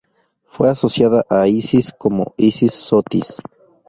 [0.47, 3.39] Fue asociada a Isis como Isis-Sotis.